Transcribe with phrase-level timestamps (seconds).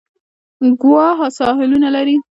[0.81, 1.07] ګوا
[1.37, 2.15] ساحلونه لري.